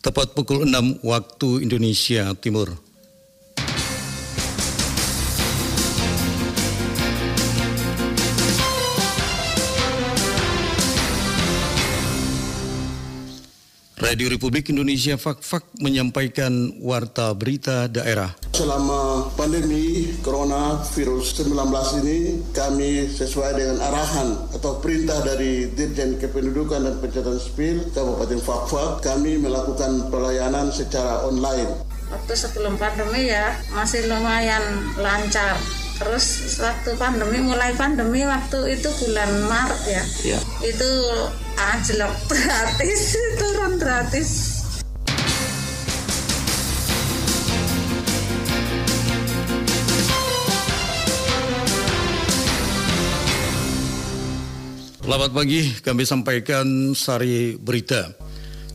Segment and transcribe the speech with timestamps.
[0.00, 2.72] tepat pukul 6 waktu Indonesia Timur.
[14.00, 18.49] Radio Republik Indonesia Fak-Fak menyampaikan warta berita daerah.
[18.60, 26.84] Selama pandemi Corona virus 19 ini kami sesuai dengan arahan atau perintah dari Dirjen Kependudukan
[26.84, 31.72] dan Pencatatan Sipil Kabupaten Fak-Fak kami melakukan pelayanan secara online.
[32.12, 35.56] Waktu sebelum pandemi ya masih lumayan lancar
[35.96, 40.04] terus waktu pandemi mulai pandemi waktu itu bulan Maret ya,
[40.36, 40.38] ya.
[40.64, 40.90] itu
[41.56, 44.49] anjlok gratis turun gratis
[55.10, 58.14] Selamat pagi, kami sampaikan sari berita.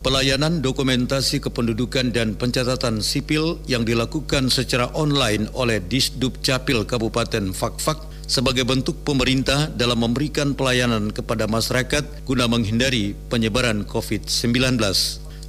[0.04, 8.04] Pelayanan dokumentasi kependudukan dan pencatatan sipil yang dilakukan secara online oleh Disduk Capil Kabupaten Fakfak
[8.28, 14.76] sebagai bentuk pemerintah dalam memberikan pelayanan kepada masyarakat guna menghindari penyebaran COVID-19.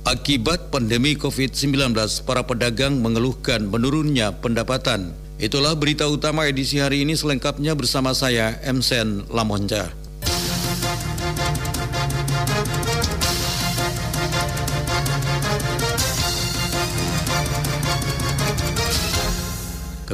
[0.07, 5.11] Akibat pandemi COVID-19, para pedagang mengeluhkan menurunnya pendapatan.
[5.42, 10.06] Itulah berita utama edisi hari ini selengkapnya bersama saya, Emsen Lamonja.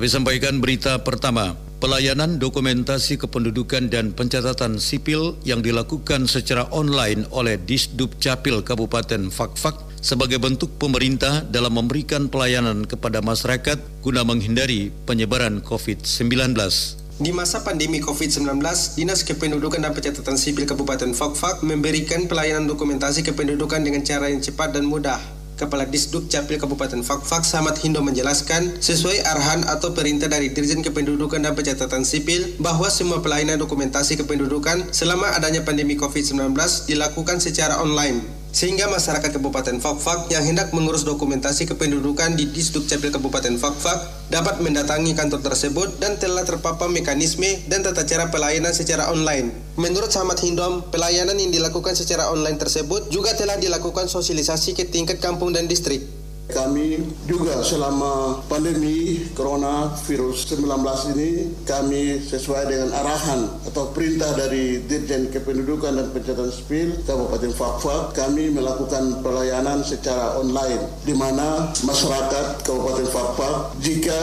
[0.02, 1.54] Kami sampaikan berita pertama.
[1.78, 9.78] Pelayanan dokumentasi kependudukan dan pencatatan sipil yang dilakukan secara online oleh Disduk Capil Kabupaten Fakfak
[10.02, 16.58] sebagai bentuk pemerintah dalam memberikan pelayanan kepada masyarakat guna menghindari penyebaran COVID-19.
[17.22, 18.58] Di masa pandemi COVID-19,
[18.98, 24.74] Dinas Kependudukan dan Pencatatan Sipil Kabupaten Fakfak memberikan pelayanan dokumentasi kependudukan dengan cara yang cepat
[24.74, 25.41] dan mudah.
[25.62, 31.38] Kepala Disduk Capil Kabupaten Fakfak Samad Hindo menjelaskan sesuai arahan atau perintah dari Dirjen Kependudukan
[31.38, 36.50] dan Pencatatan Sipil bahwa semua pelayanan dokumentasi kependudukan selama adanya pandemi COVID-19
[36.90, 43.08] dilakukan secara online sehingga masyarakat Kabupaten Fakfak yang hendak mengurus dokumentasi kependudukan di Disduk Capil
[43.08, 49.08] Kabupaten Fakfak dapat mendatangi kantor tersebut dan telah terpapar mekanisme dan tata cara pelayanan secara
[49.08, 49.56] online.
[49.80, 55.16] Menurut Samad Hindom, pelayanan yang dilakukan secara online tersebut juga telah dilakukan sosialisasi ke tingkat
[55.18, 56.21] kampung dan distrik.
[56.50, 56.98] Kami
[57.30, 60.66] juga selama pandemi Corona virus 19
[61.14, 61.30] ini
[61.62, 68.50] kami sesuai dengan arahan atau perintah dari Dirjen Kependudukan dan Pencatatan Sipil Kabupaten Fakfak kami
[68.50, 74.20] melakukan pelayanan secara online di mana masyarakat Kabupaten Fakfak jika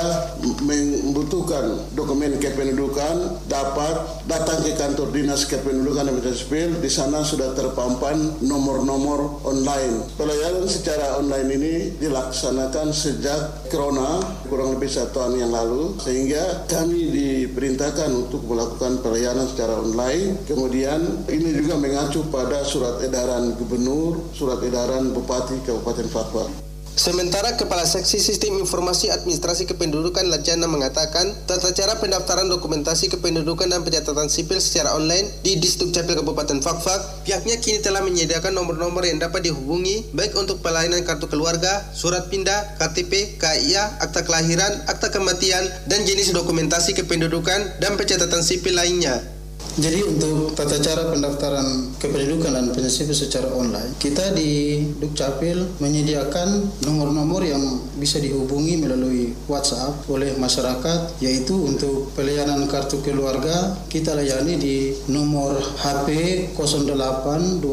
[0.60, 3.96] membutuhkan dokumen kependudukan dapat
[4.28, 10.04] datang ke kantor Dinas Kependudukan dan Pencatatan Sipil di sana sudah terpampang nomor-nomor online.
[10.20, 11.74] Pelayanan secara online ini
[12.10, 14.18] dilaksanakan sejak Corona
[14.50, 20.42] kurang lebih satu tahun yang lalu sehingga kami diperintahkan untuk melakukan pelayanan secara online.
[20.50, 26.69] Kemudian ini juga mengacu pada surat edaran gubernur surat edaran bupati Kabupaten Fatwa
[27.00, 33.88] Sementara Kepala Seksi Sistem Informasi Administrasi Kependudukan Lajana mengatakan tata cara pendaftaran dokumentasi kependudukan dan
[33.88, 39.16] pencatatan sipil secara online di Distrik Capil Kabupaten Fakfak, pihaknya kini telah menyediakan nomor-nomor yang
[39.16, 45.72] dapat dihubungi baik untuk pelayanan kartu keluarga, surat pindah, KTP, KIA, akta kelahiran, akta kematian,
[45.88, 49.39] dan jenis dokumentasi kependudukan dan pencatatan sipil lainnya.
[49.80, 57.48] Jadi untuk tata cara pendaftaran kependudukan dan penyelesaian secara online, kita di Dukcapil menyediakan nomor-nomor
[57.48, 57.64] yang
[57.96, 65.56] bisa dihubungi melalui WhatsApp oleh masyarakat, yaitu untuk pelayanan kartu keluarga kita layani di nomor
[65.80, 66.12] HP
[66.60, 67.64] 0821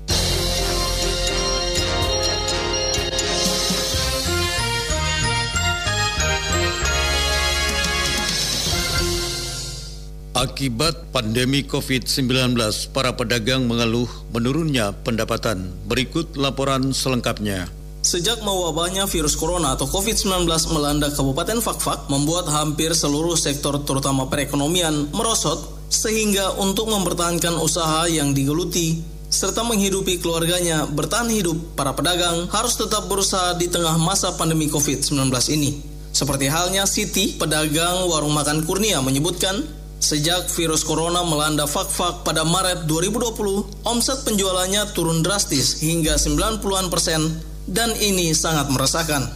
[10.44, 12.52] Akibat pandemi COVID-19,
[12.92, 15.72] para pedagang mengeluh menurunnya pendapatan.
[15.88, 17.72] Berikut laporan selengkapnya.
[18.04, 20.44] Sejak mewabahnya virus corona atau COVID-19
[20.76, 28.36] melanda Kabupaten Fakfak, membuat hampir seluruh sektor terutama perekonomian merosot sehingga untuk mempertahankan usaha yang
[28.36, 29.00] digeluti
[29.32, 35.24] serta menghidupi keluarganya bertahan hidup, para pedagang harus tetap berusaha di tengah masa pandemi COVID-19
[35.56, 35.80] ini.
[36.12, 42.84] Seperti halnya Siti, pedagang warung makan Kurnia menyebutkan, Sejak virus corona melanda Fakfak pada Maret
[42.84, 49.32] 2020, omset penjualannya turun drastis hingga 90-an persen dan ini sangat meresahkan.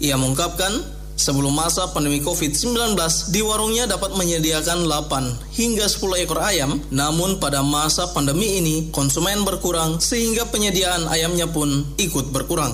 [0.00, 0.72] Ia mengungkapkan,
[1.20, 2.96] sebelum masa pandemi COVID-19,
[3.28, 9.44] di warungnya dapat menyediakan 8 hingga 10 ekor ayam, namun pada masa pandemi ini konsumen
[9.44, 12.72] berkurang sehingga penyediaan ayamnya pun ikut berkurang.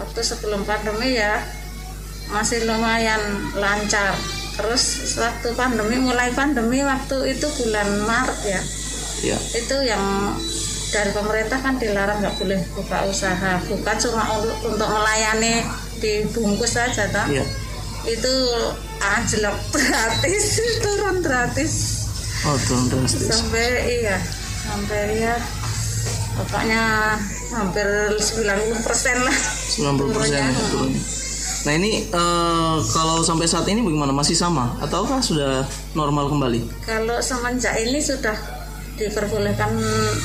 [0.00, 1.44] Waktu sebelum pandemi ya
[2.32, 3.20] masih lumayan
[3.52, 4.16] lancar
[4.58, 8.60] terus waktu pandemi mulai pandemi waktu itu bulan Maret ya,
[9.22, 9.38] ya.
[9.54, 10.34] itu yang
[10.90, 13.60] dari pemerintah kan dilarang nggak boleh buka usaha.
[13.62, 15.62] Bukan cuma untuk, untuk melayani
[16.02, 17.28] dibungkus saja toh.
[17.30, 17.44] Ya.
[18.08, 18.34] itu
[19.04, 20.44] anjlok gratis
[20.80, 21.72] turun gratis.
[22.48, 23.28] Oh turun drastis.
[23.30, 23.68] Sampai
[24.00, 24.16] iya
[24.68, 25.34] sampai ya
[26.36, 26.82] pokoknya
[27.56, 29.36] hampir 90 persen lah
[29.74, 30.92] 90 persen ya turun
[31.66, 35.66] Nah ini uh, kalau sampai saat ini bagaimana masih sama ataukah sudah
[35.98, 36.86] normal kembali?
[36.86, 38.36] Kalau semenjak ini sudah
[38.98, 39.70] diperbolehkan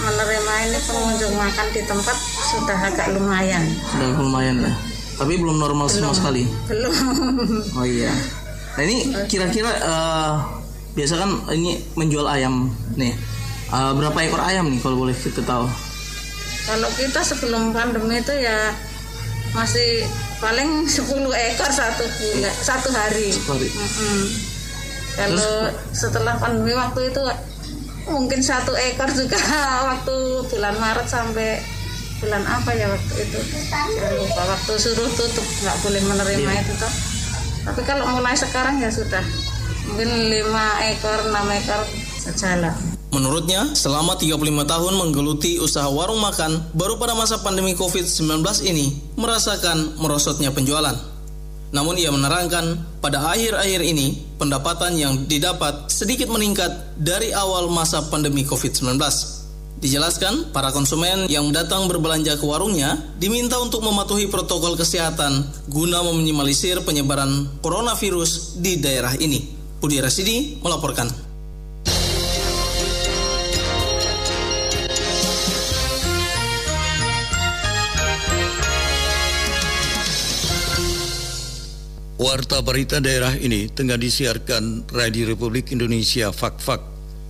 [0.01, 2.17] menerima ini pengunjung makan di tempat
[2.53, 3.63] sudah agak lumayan.
[3.89, 4.73] Sudah lumayan ya.
[5.13, 6.43] Tapi belum normal belum, sama sekali.
[6.69, 6.93] Belum.
[7.77, 8.13] Oh iya.
[8.73, 10.33] Nah ini kira-kira uh,
[10.93, 13.13] biasa kan ini menjual ayam nih.
[13.73, 15.65] Uh, berapa ekor ayam nih kalau boleh kita tahu?
[16.63, 18.73] Kalau kita sebelum pandemi itu ya
[19.53, 20.05] masih
[20.41, 21.09] paling 10
[21.53, 23.29] ekor satu bulan satu hari.
[23.31, 23.69] hari.
[23.69, 24.23] Mm -hmm.
[25.13, 27.21] Kalau setelah pandemi waktu itu
[28.09, 29.37] mungkin satu ekor juga
[29.93, 30.15] waktu
[30.49, 31.61] bulan Maret sampai
[32.23, 36.63] bulan apa ya waktu itu saya lupa waktu suruh tutup nggak boleh menerima yeah.
[36.63, 36.93] itu toh
[37.67, 39.19] tapi kalau mulai sekarang ya sudah
[39.91, 41.83] mungkin lima ekor enam ekor
[42.23, 42.71] sejalan
[43.13, 48.89] Menurutnya, selama 35 tahun menggeluti usaha warung makan, baru pada masa pandemi COVID-19 ini
[49.21, 50.97] merasakan merosotnya penjualan.
[51.69, 58.49] Namun ia menerangkan, pada akhir-akhir ini, pendapatan yang didapat sedikit meningkat dari awal masa pandemi
[58.49, 58.97] COVID-19.
[59.77, 66.81] Dijelaskan, para konsumen yang datang berbelanja ke warungnya diminta untuk mematuhi protokol kesehatan guna meminimalisir
[66.81, 69.53] penyebaran coronavirus di daerah ini.
[69.77, 71.22] Budi Rasidi melaporkan.
[82.23, 86.79] Warta berita daerah ini tengah disiarkan Radio Republik Indonesia Fak-Fak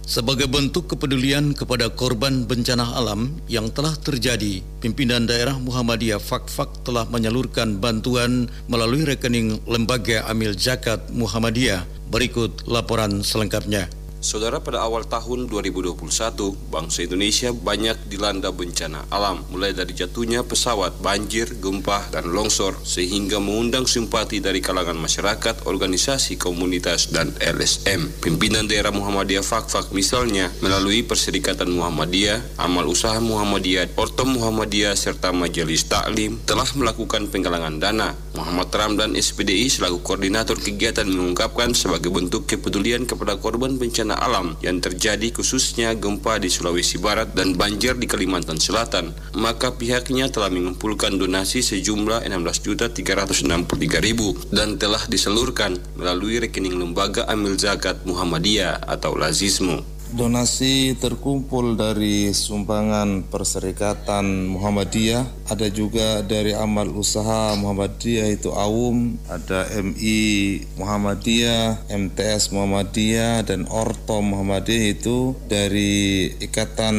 [0.05, 4.61] sebagai bentuk kepedulian kepada korban bencana alam yang telah terjadi.
[4.85, 11.89] Pimpinan daerah Muhammadiyah Fak-Fak telah menyalurkan bantuan melalui rekening Lembaga Amil Zakat Muhammadiyah.
[12.13, 13.89] Berikut laporan selengkapnya.
[14.23, 15.99] Saudara, pada awal tahun 2021,
[16.71, 23.43] bangsa Indonesia banyak dilanda bencana alam, mulai dari jatuhnya pesawat, banjir, gempa, dan longsor, sehingga
[23.43, 28.23] mengundang simpati dari kalangan masyarakat, organisasi, komunitas, dan LSM.
[28.23, 35.83] Pimpinan daerah Muhammadiyah Fakfak misalnya, melalui Perserikatan Muhammadiyah, Amal Usaha Muhammadiyah, Ortom Muhammadiyah, serta Majelis
[35.91, 38.15] Taklim, telah melakukan penggalangan dana.
[38.39, 44.53] Muhammad Ramdan SPDI selaku koordinator kegiatan mengungkapkan sebagai bentuk kepedulian kepada korban bencana bencana alam
[44.61, 50.53] yang terjadi khususnya gempa di Sulawesi Barat dan banjir di Kalimantan Selatan, maka pihaknya telah
[50.53, 59.92] mengumpulkan donasi sejumlah 16.363.000 dan telah diseluruhkan melalui rekening Lembaga Amil Zakat Muhammadiyah atau Lazismu.
[60.13, 69.65] Donasi terkumpul dari sumbangan Perserikatan Muhammadiyah, ada juga dari amal usaha Muhammadiyah itu AUM, ada
[69.73, 70.21] MI
[70.77, 76.93] Muhammadiyah, MTS Muhammadiyah dan Orto Muhammadiyah itu dari Ikatan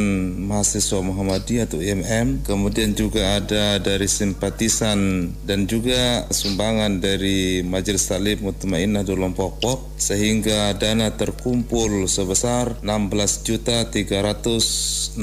[0.50, 8.42] Mahasiswa Muhammadiyah atau IMM, kemudian juga ada dari simpatisan dan juga sumbangan dari Majelis Salib
[8.42, 15.19] Mutmainnah Pokok, sehingga dana terkumpul sebesar 6 16.363.000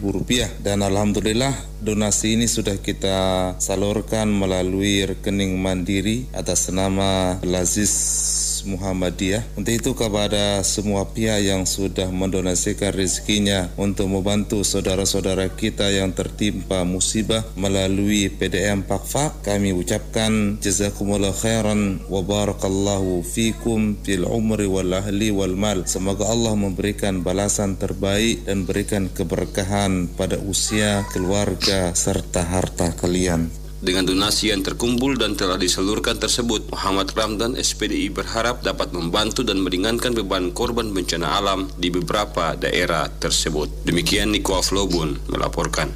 [0.00, 0.48] rupiah.
[0.62, 1.52] Dan alhamdulillah
[1.82, 9.44] donasi ini sudah kita salurkan melalui rekening mandiri atas nama Lazis Muhammadiyah.
[9.56, 16.82] Untuk itu kepada semua pihak yang sudah mendonasikan rezekinya untuk membantu saudara-saudara kita yang tertimpa
[16.82, 25.30] musibah melalui PDM Pakfak, kami ucapkan jazakumullah khairan wa barakallahu fikum fil umri wal ahli
[25.32, 25.84] wal mal.
[25.88, 33.63] Semoga Allah memberikan balasan terbaik dan berikan keberkahan pada usia, keluarga serta harta kalian.
[33.84, 39.60] Dengan donasi yang terkumpul dan telah disalurkan tersebut, Muhammad Ramdan SPDI berharap dapat membantu dan
[39.60, 43.84] meringankan beban korban bencana alam di beberapa daerah tersebut.
[43.84, 45.92] Demikian Niko Aflobun melaporkan.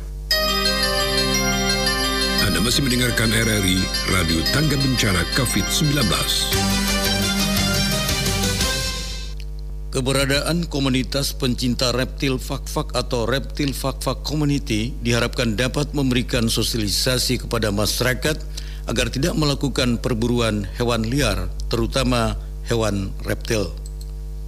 [2.45, 3.81] Anda masih mendengarkan RRI
[4.13, 6.88] Radio Tangga Bencana COVID-19.
[9.99, 18.39] Keberadaan komunitas pencinta reptil fak-fak atau reptil fak-fak community diharapkan dapat memberikan sosialisasi kepada masyarakat
[18.87, 22.39] agar tidak melakukan perburuan hewan liar, terutama
[22.71, 23.75] hewan reptil.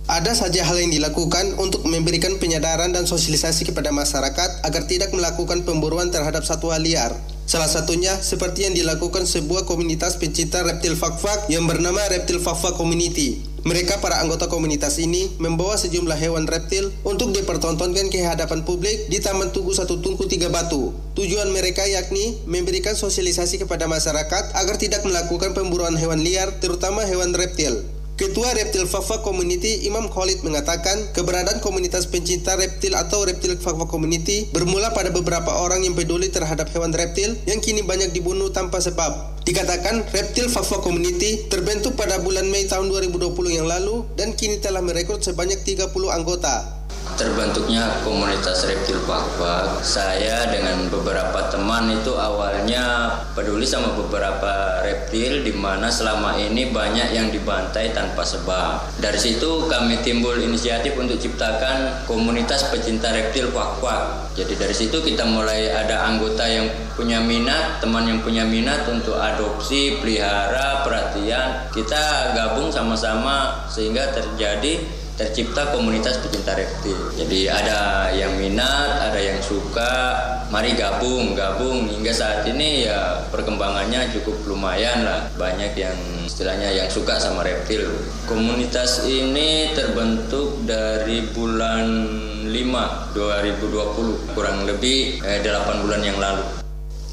[0.07, 5.67] Ada saja hal yang dilakukan untuk memberikan penyadaran dan sosialisasi kepada masyarakat agar tidak melakukan
[5.67, 7.11] pemburuan terhadap satwa liar.
[7.51, 13.50] Salah satunya seperti yang dilakukan sebuah komunitas pencinta reptil fak-fak yang bernama Reptil Fak-Fak Community.
[13.61, 19.21] Mereka para anggota komunitas ini membawa sejumlah hewan reptil untuk dipertontonkan ke hadapan publik di
[19.21, 20.97] Taman Tugu Satu Tungku Tiga Batu.
[21.13, 27.37] Tujuan mereka yakni memberikan sosialisasi kepada masyarakat agar tidak melakukan pemburuan hewan liar, terutama hewan
[27.37, 27.85] reptil.
[28.21, 34.45] Ketua Reptil Fafa Community Imam Khalid mengatakan keberadaan komunitas pencinta reptil atau Reptil Fafa Community
[34.53, 39.41] bermula pada beberapa orang yang peduli terhadap hewan reptil yang kini banyak dibunuh tanpa sebab.
[39.49, 44.85] Dikatakan Reptil Fafa Community terbentuk pada bulan Mei tahun 2020 yang lalu dan kini telah
[44.85, 46.80] merekrut sebanyak 30 anggota
[47.21, 49.85] terbentuknya komunitas reptil Pakpak.
[49.85, 57.13] Saya dengan beberapa teman itu awalnya peduli sama beberapa reptil di mana selama ini banyak
[57.13, 58.97] yang dibantai tanpa sebab.
[58.97, 64.33] Dari situ kami timbul inisiatif untuk ciptakan komunitas pecinta reptil Pakpak.
[64.41, 69.21] Jadi dari situ kita mulai ada anggota yang punya minat, teman yang punya minat untuk
[69.21, 71.10] adopsi, pelihara, perhatian.
[71.81, 74.85] Kita gabung sama-sama sehingga terjadi
[75.17, 77.09] tercipta komunitas pecinta reptil.
[77.17, 80.13] Jadi ada yang minat, ada yang suka,
[80.53, 85.33] mari gabung, gabung hingga saat ini ya perkembangannya cukup lumayan lah.
[85.41, 85.97] Banyak yang
[86.29, 87.89] istilahnya yang suka sama reptil.
[88.29, 91.89] Komunitas ini terbentuk dari bulan
[92.45, 96.60] 5 2020 kurang lebih eh, 8 bulan yang lalu.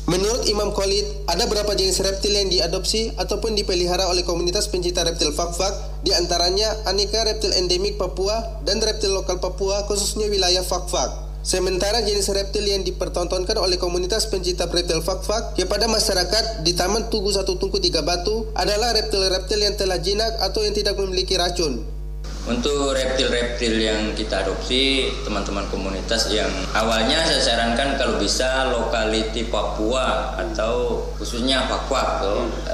[0.08, 5.36] Menurut Imam Khalid, ada berapa jenis reptil yang diadopsi ataupun dipelihara oleh komunitas pencinta reptil
[5.36, 11.28] fak-fak, di antaranya aneka reptil endemik Papua dan reptil lokal Papua khususnya wilayah fak-fak.
[11.44, 17.36] Sementara jenis reptil yang dipertontonkan oleh komunitas pencinta reptil fak-fak kepada masyarakat di Taman Tugu
[17.36, 21.97] Satu Tungku Tiga Batu adalah reptil-reptil yang telah jinak atau yang tidak memiliki racun.
[22.48, 30.32] Untuk reptil-reptil yang kita adopsi, teman-teman komunitas yang awalnya saya sarankan kalau bisa lokaliti Papua
[30.40, 32.24] atau khususnya Papua,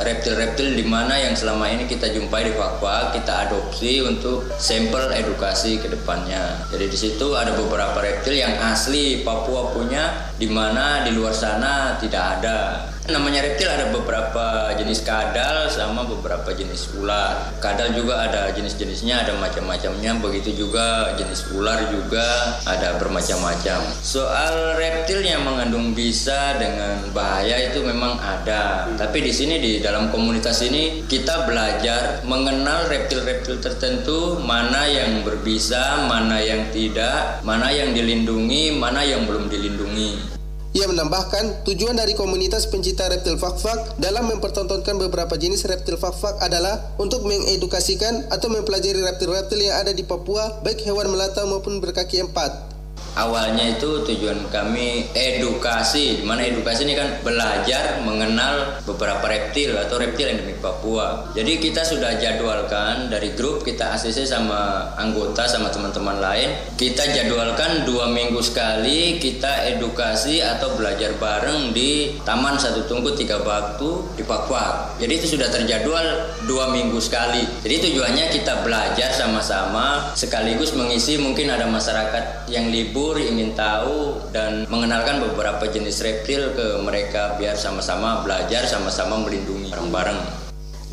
[0.05, 5.81] reptil-reptil di mana yang selama ini kita jumpai di Papua, kita adopsi untuk sampel edukasi
[5.81, 6.69] ke depannya.
[6.69, 11.97] Jadi di situ ada beberapa reptil yang asli Papua punya, di mana di luar sana
[11.97, 12.92] tidak ada.
[13.03, 17.51] Namanya reptil ada beberapa jenis kadal sama beberapa jenis ular.
[17.59, 20.23] Kadal juga ada jenis-jenisnya, ada macam-macamnya.
[20.23, 22.23] Begitu juga jenis ular juga
[22.63, 23.83] ada bermacam-macam.
[23.99, 28.87] Soal reptil yang mengandung bisa dengan bahaya itu memang ada.
[28.95, 36.07] Tapi di sini di dalam komunitas ini kita belajar mengenal reptil-reptil tertentu, mana yang berbisa,
[36.07, 40.42] mana yang tidak, mana yang dilindungi, mana yang belum dilindungi.
[40.73, 46.97] Ia menambahkan, tujuan dari komunitas pencinta reptil fak-fak dalam mempertontonkan beberapa jenis reptil fak-fak adalah
[46.97, 52.72] untuk mengedukasikan atau mempelajari reptil-reptil yang ada di Papua, baik hewan melata maupun berkaki empat.
[53.13, 60.33] Awalnya itu tujuan kami edukasi, mana edukasi ini kan belajar mengenal beberapa reptil atau reptil
[60.33, 61.29] endemik Papua.
[61.35, 67.85] Jadi kita sudah jadwalkan dari grup kita ACC sama anggota sama teman-teman lain, kita jadwalkan
[67.85, 74.23] dua minggu sekali kita edukasi atau belajar bareng di Taman Satu Tungku Tiga Baktu di
[74.25, 74.95] Papua.
[74.97, 77.43] Jadi itu sudah terjadwal dua minggu sekali.
[77.61, 84.63] Jadi tujuannya kita belajar sama-sama sekaligus mengisi mungkin ada masyarakat yang libur ingin tahu dan
[84.71, 90.43] mengenalkan beberapa jenis reptil ke mereka biar sama-sama belajar sama-sama melindungi bareng-bareng.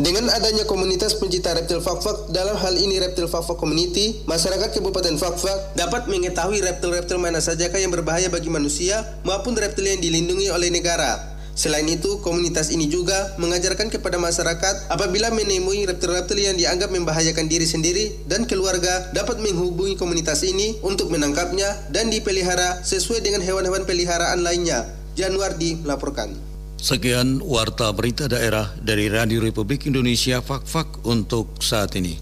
[0.01, 5.77] Dengan adanya komunitas pencinta reptil Fakfak, dalam hal ini Reptil Fakfak Community, masyarakat Kabupaten Fakfak
[5.77, 11.30] dapat mengetahui reptil-reptil mana sajakah yang berbahaya bagi manusia maupun reptil yang dilindungi oleh negara.
[11.59, 17.67] Selain itu, komunitas ini juga mengajarkan kepada masyarakat apabila menemui reptil-reptil yang dianggap membahayakan diri
[17.67, 24.41] sendiri dan keluarga dapat menghubungi komunitas ini untuk menangkapnya dan dipelihara sesuai dengan hewan-hewan peliharaan
[24.41, 24.89] lainnya.
[25.19, 26.33] Januardi melaporkan.
[26.81, 32.17] Sekian warta berita daerah dari Radio Republik Indonesia Fak-Fak untuk saat ini.